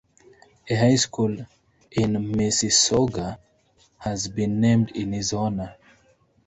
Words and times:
A 0.67 0.73
high 0.75 0.95
school 0.95 1.45
in 1.91 2.13
Mississauga 2.15 3.37
has 3.99 4.27
been 4.29 4.59
named 4.59 4.89
in 4.95 5.13
his 5.13 5.31
honour. 5.31 5.75